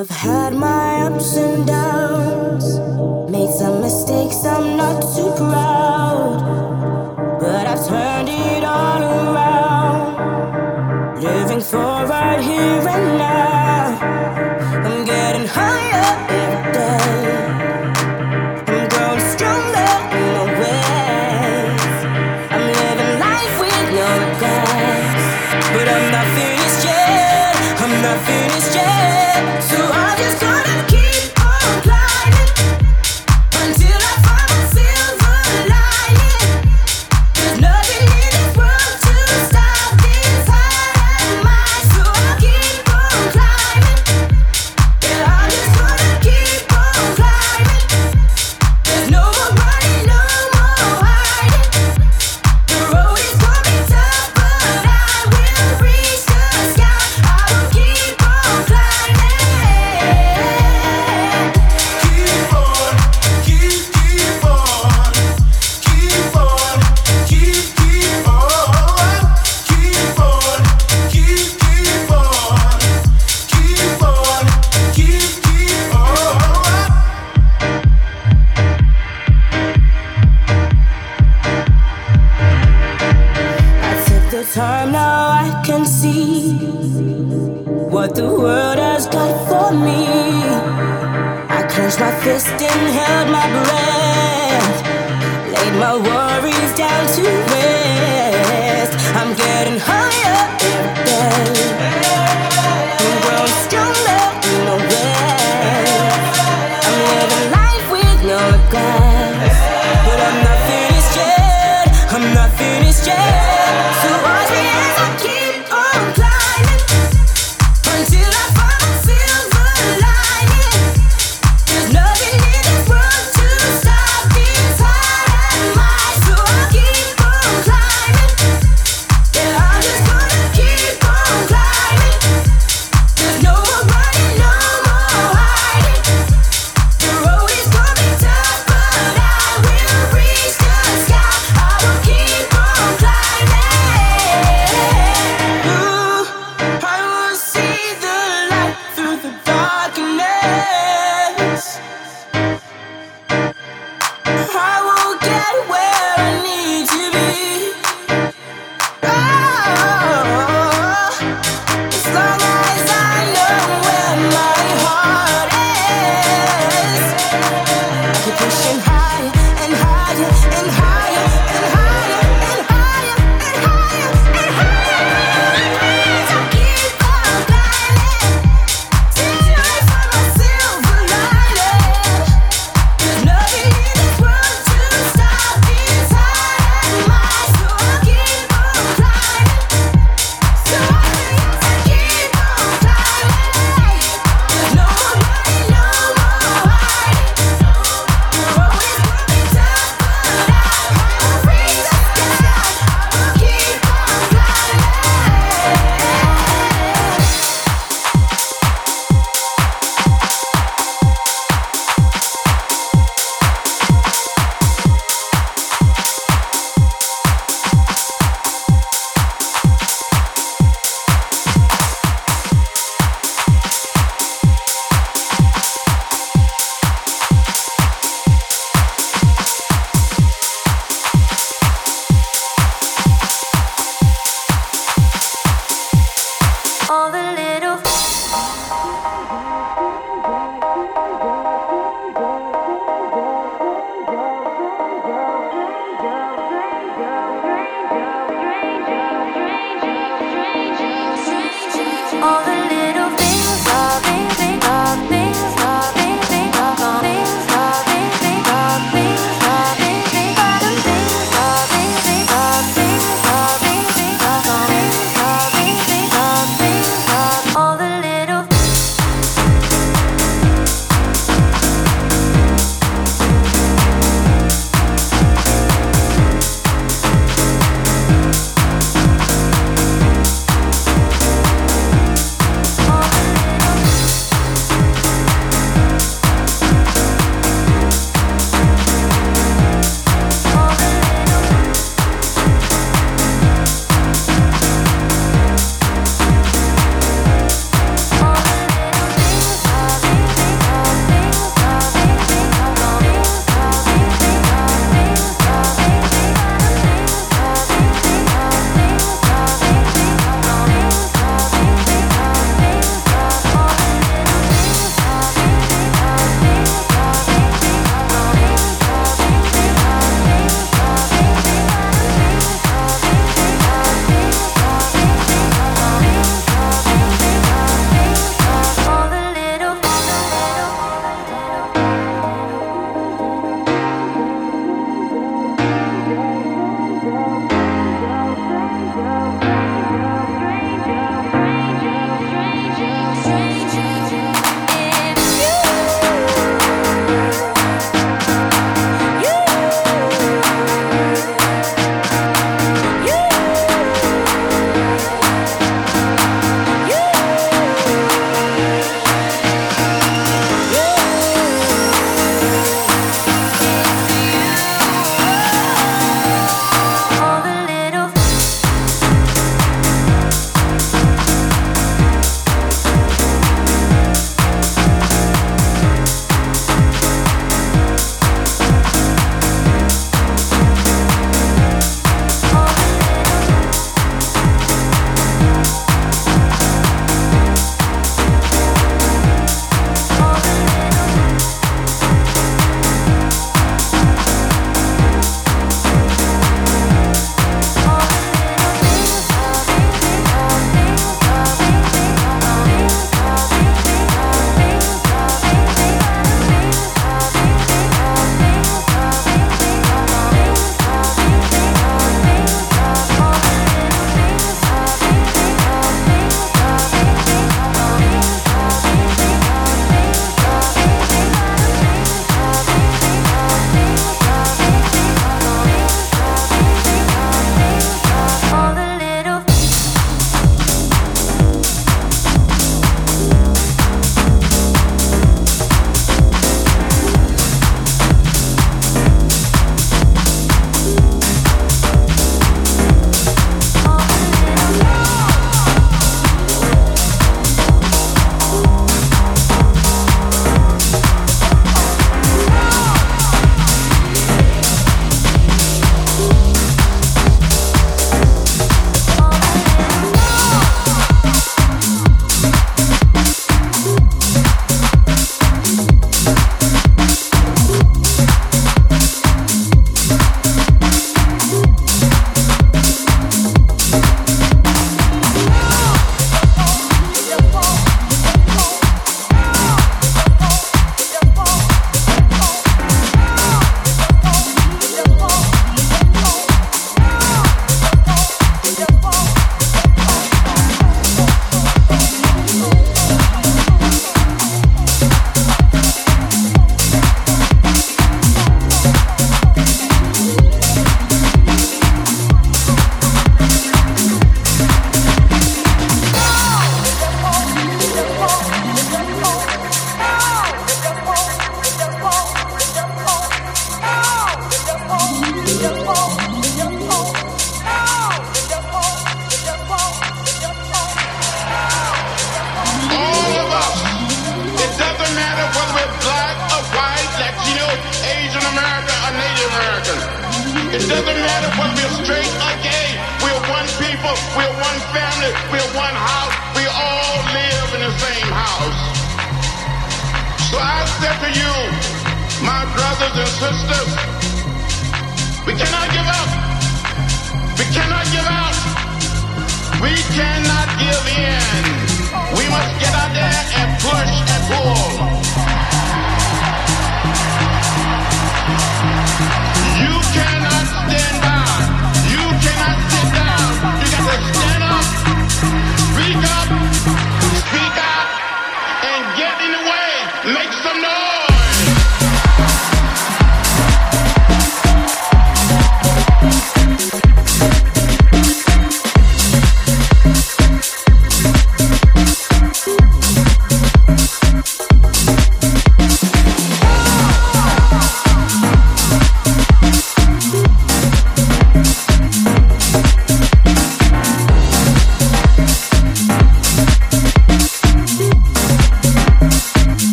[0.00, 2.78] I've had my ups and downs,
[3.28, 6.38] made some mistakes, I'm not too proud.
[7.40, 10.14] But I've turned it all around,
[11.20, 13.07] living for right here and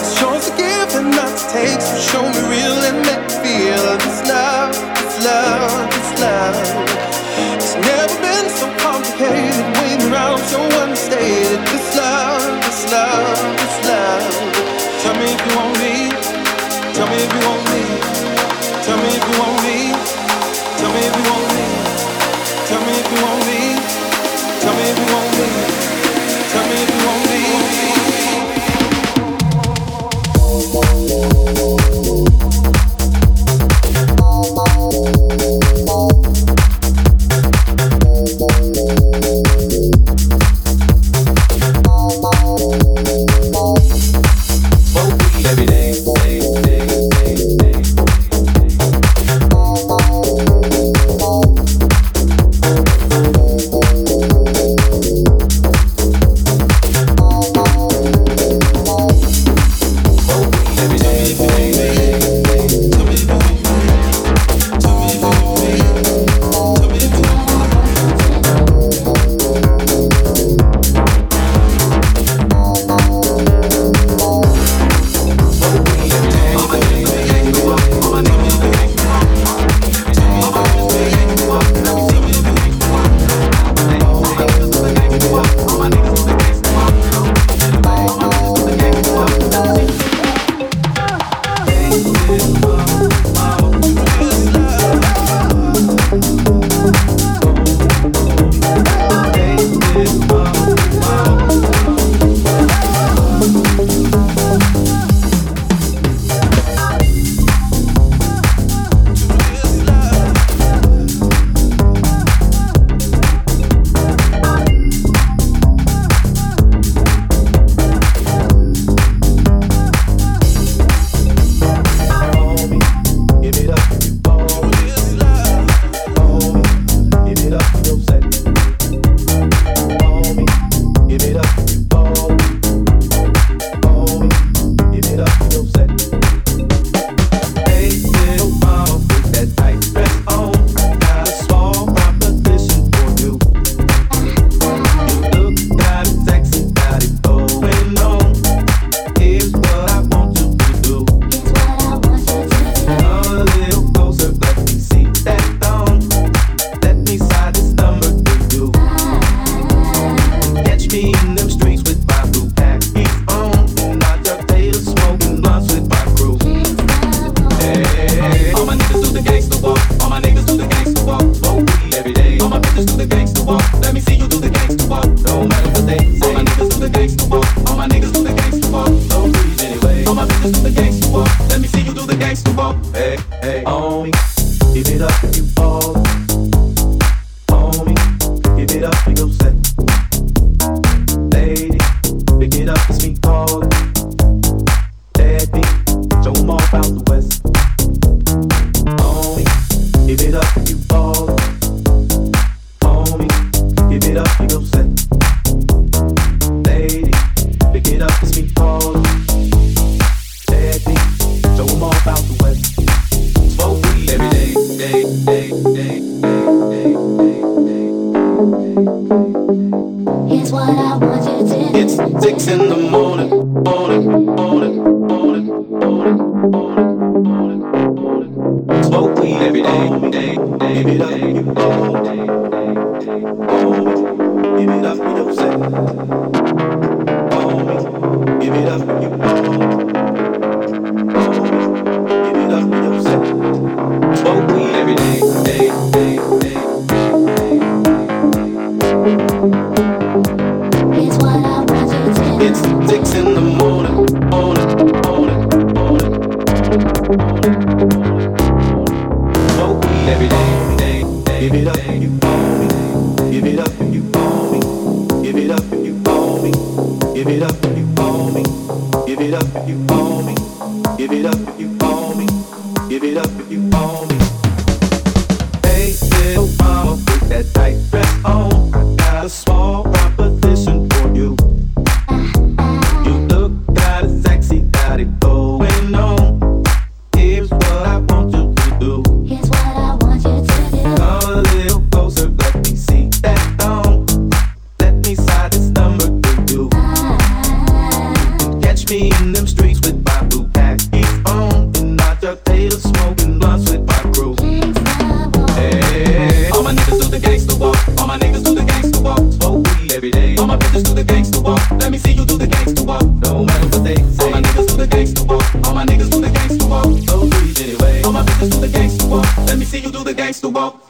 [0.00, 1.80] It's yours to give and not to take.
[1.80, 6.56] So show me real and make me feel this love, this love, this love.
[7.56, 9.64] It's never been so complicated.
[9.80, 11.60] Waiting around so unstated.
[11.72, 14.24] This love, this love, this love.
[15.02, 15.94] Tell me if you want me.
[16.96, 17.82] Tell me if you want me.
[18.84, 19.78] Tell me if you want me.
[20.78, 21.66] Tell me if you want me.
[22.68, 23.60] Tell me if you want me.
[24.62, 25.31] Tell me if you want me.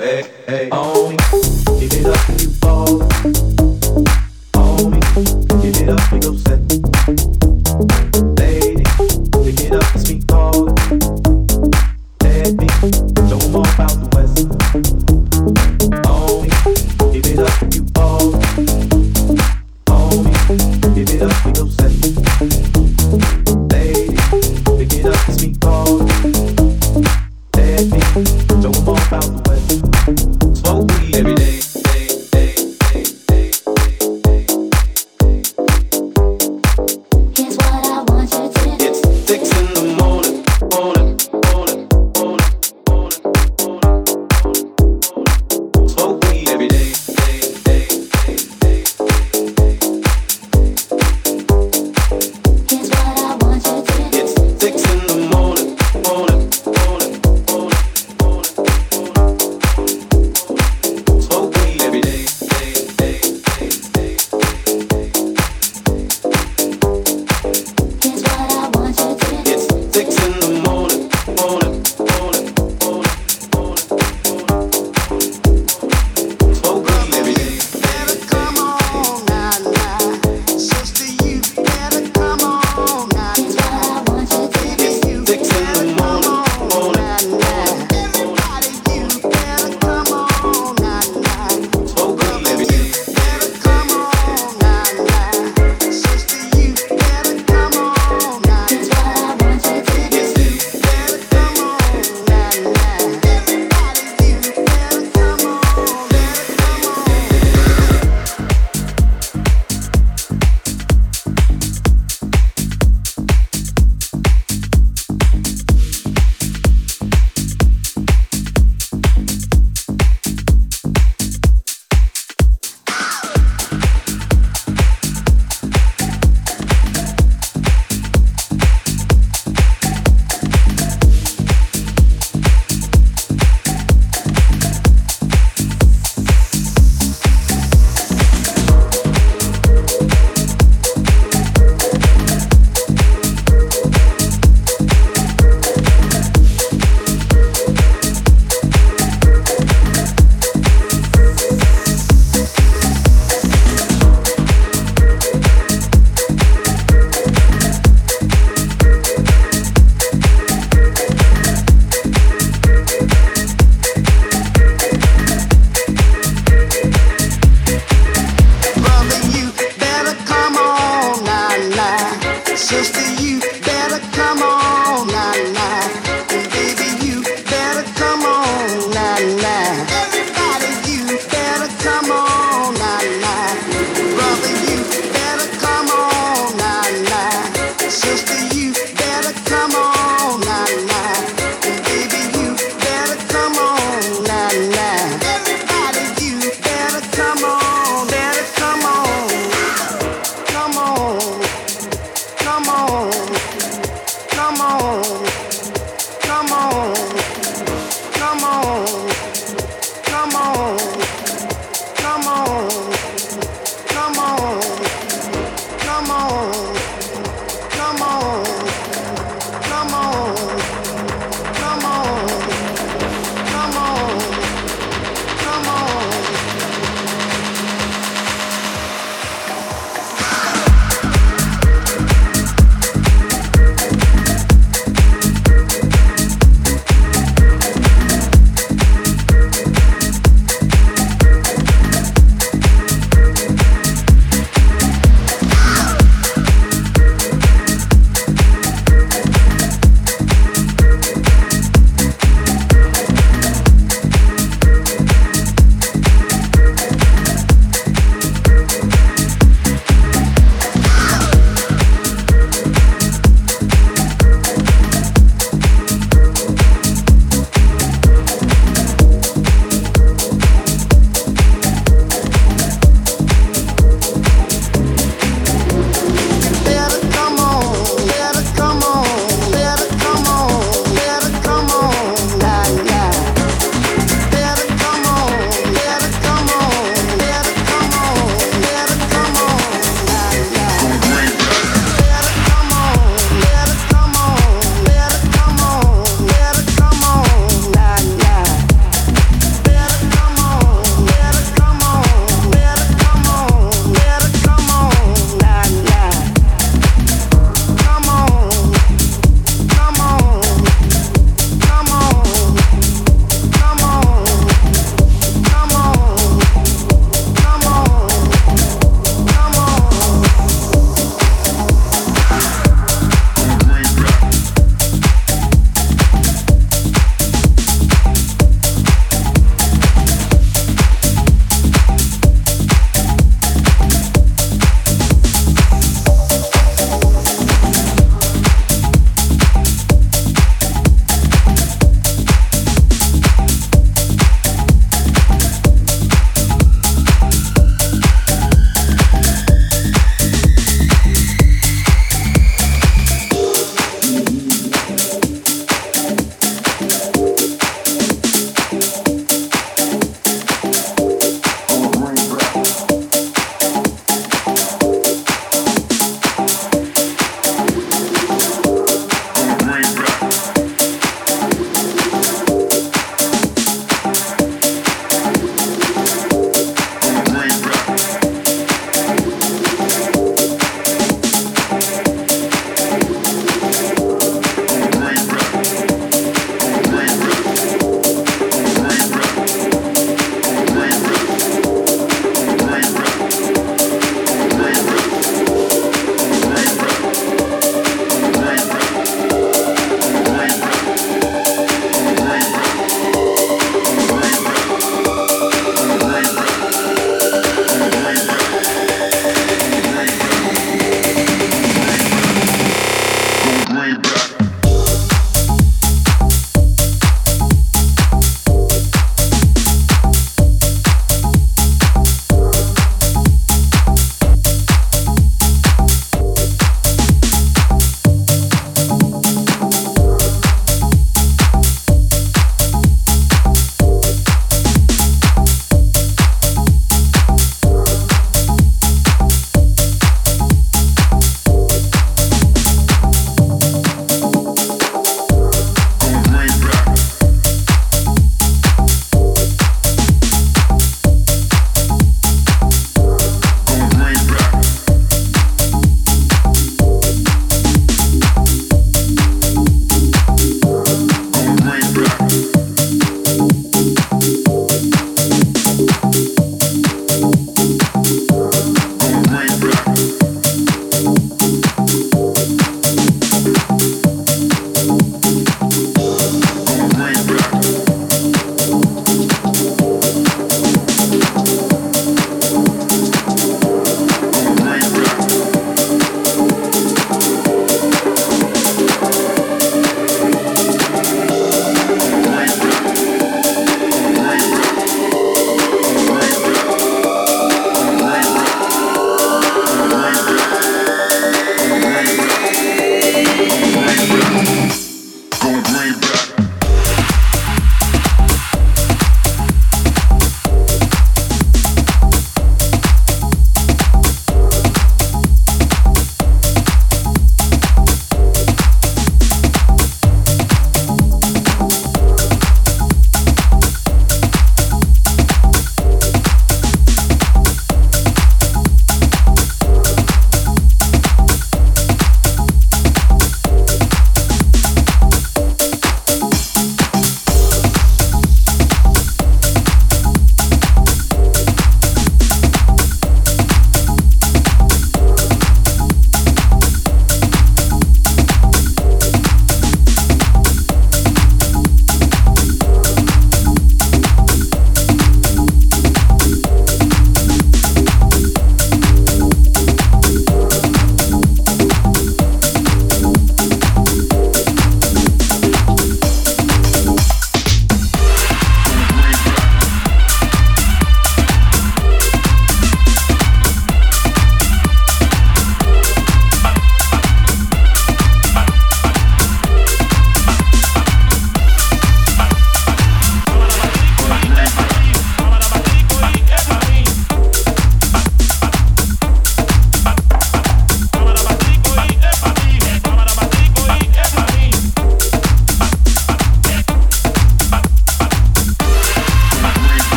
[0.00, 1.16] hey, hey, on me.
[1.78, 3.49] Give it up, you ball.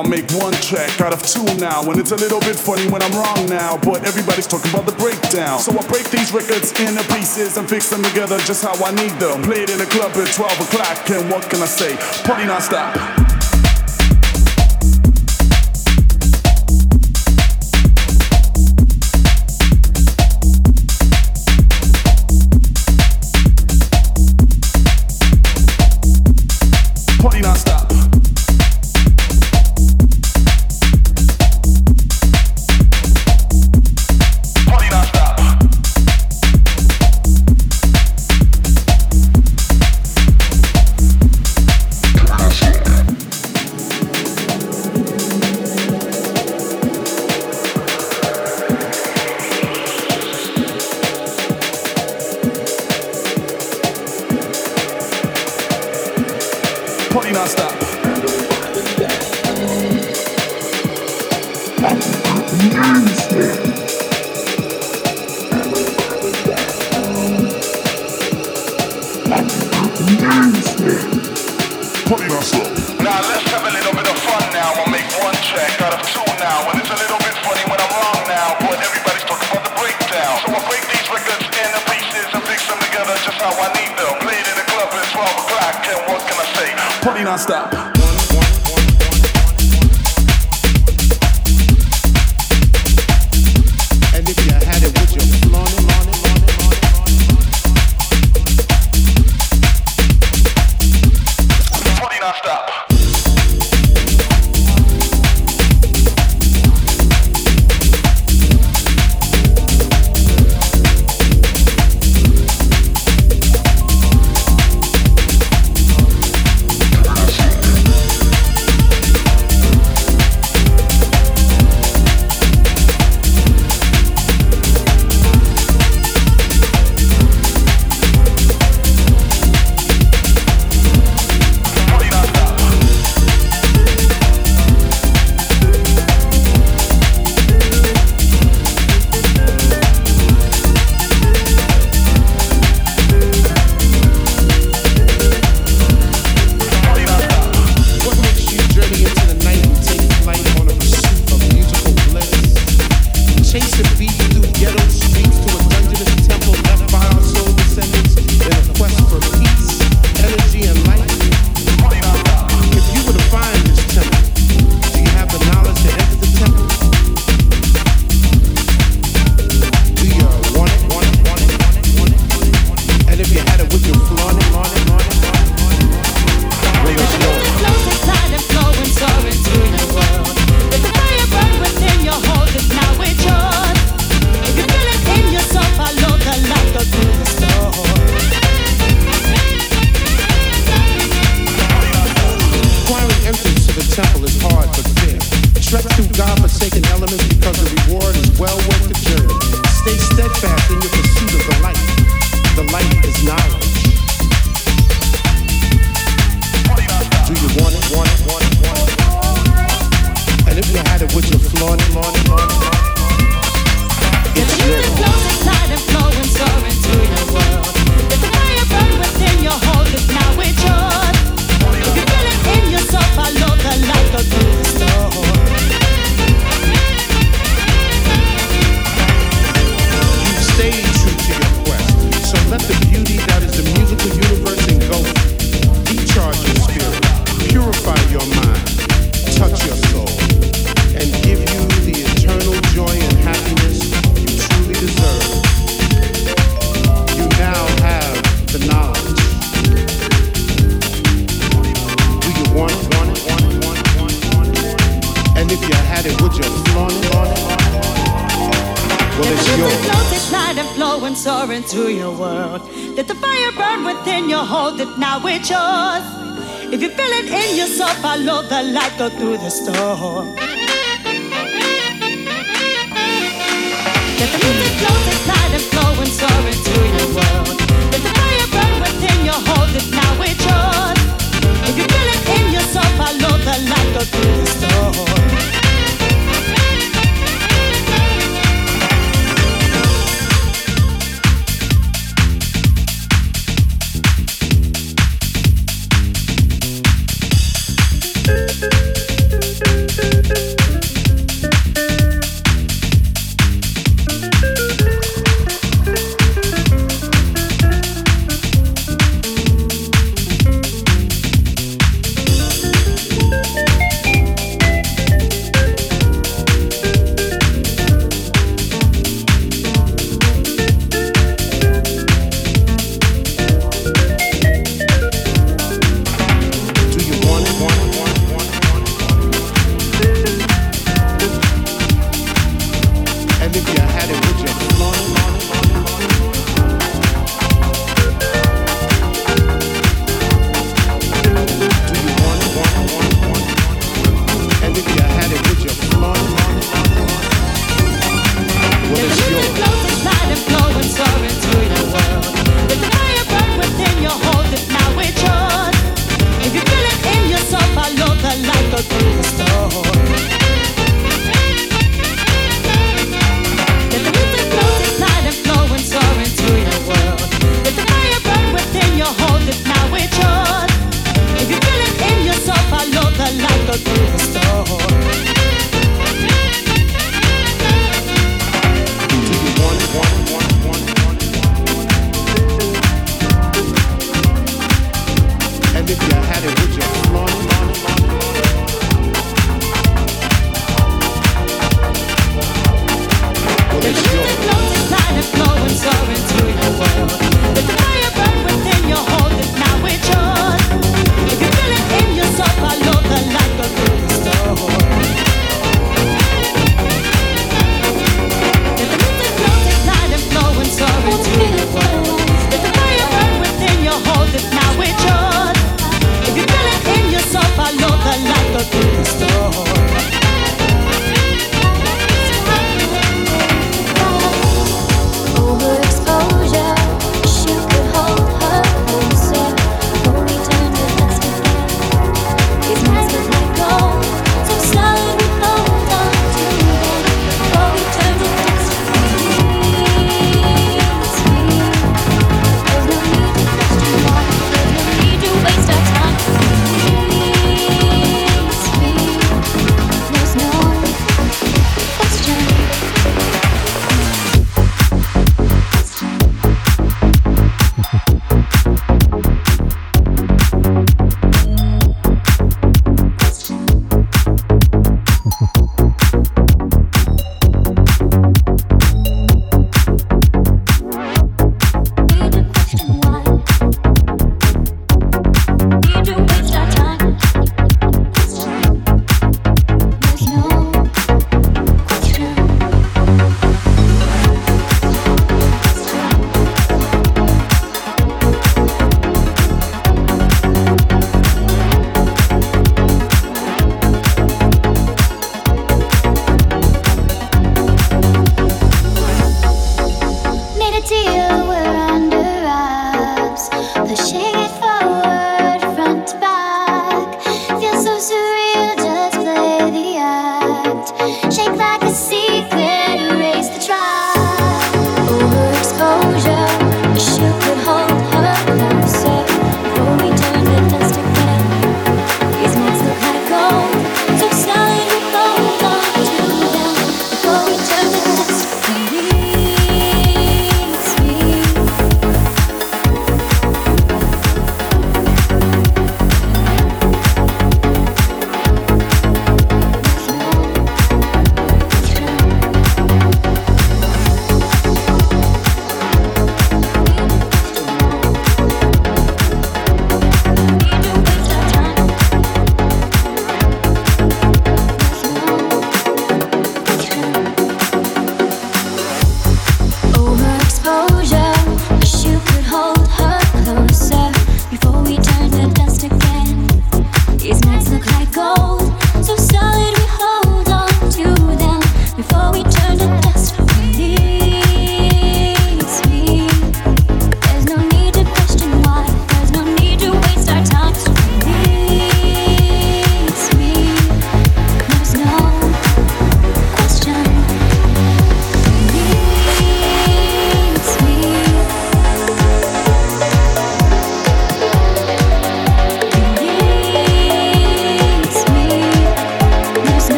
[0.00, 1.82] I'll make one track out of two now.
[1.82, 3.76] And it's a little bit funny when I'm wrong now.
[3.76, 5.58] But everybody's talking about the breakdown.
[5.60, 9.12] So I break these records into pieces and fix them together just how I need
[9.20, 9.42] them.
[9.42, 11.10] Play it in the club at 12 o'clock.
[11.10, 11.96] And what can I say?
[12.24, 13.19] Party non-stop.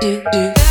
[0.00, 0.61] Do, do.